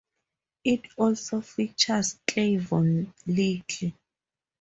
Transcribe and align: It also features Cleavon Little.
It 0.63 0.81
also 0.97 1.41
features 1.41 2.19
Cleavon 2.27 3.13
Little. 3.27 3.91